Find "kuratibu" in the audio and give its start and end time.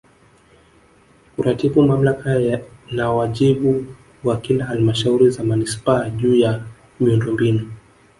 1.35-1.83